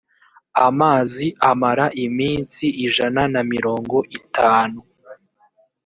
[0.67, 4.79] amazi amara iminsi ijana na mirongo itanu